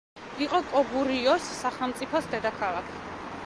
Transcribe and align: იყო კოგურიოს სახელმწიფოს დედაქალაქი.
იყო 0.45 0.61
კოგურიოს 0.71 1.49
სახელმწიფოს 1.59 2.33
დედაქალაქი. 2.35 3.05